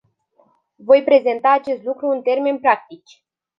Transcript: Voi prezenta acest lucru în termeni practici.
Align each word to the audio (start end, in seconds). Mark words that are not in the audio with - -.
Voi 0.77 1.03
prezenta 1.03 1.51
acest 1.53 1.83
lucru 1.83 2.07
în 2.07 2.21
termeni 2.21 2.59
practici. 2.59 3.25